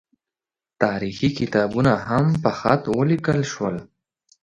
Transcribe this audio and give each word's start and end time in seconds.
تاریخي 0.83 1.29
کتابونه 1.39 1.91
هم 2.07 2.25
په 2.43 2.49
خط 2.59 2.81
ولیکل 2.97 3.39
شول. 3.51 3.75